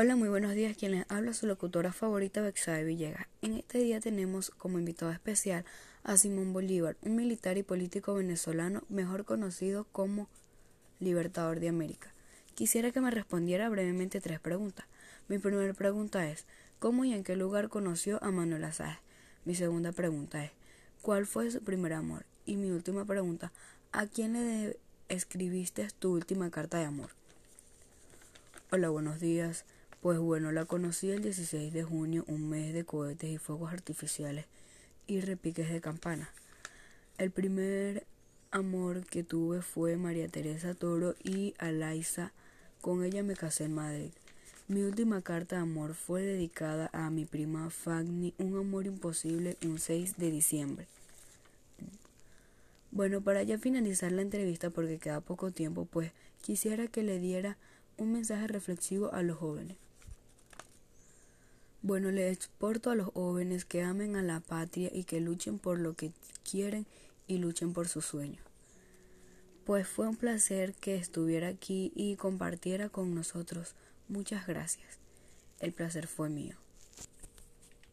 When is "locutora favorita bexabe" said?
1.48-2.84